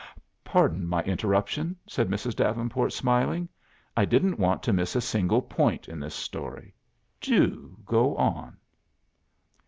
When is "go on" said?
7.85-8.57